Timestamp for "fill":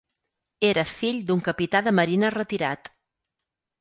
0.93-1.21